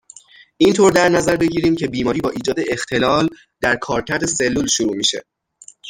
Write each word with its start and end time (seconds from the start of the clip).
اینطور 0.57 0.91
در 0.91 1.09
نظر 1.09 1.35
بگیریم 1.35 1.75
که 1.75 1.87
بیماری 1.87 2.21
با 2.21 2.29
ایجاد 2.29 2.55
اختلال 2.71 3.29
در 3.61 3.75
کارکرد 3.75 4.25
سلول 4.25 4.67
شروع 4.67 4.95
میشه. 4.95 5.23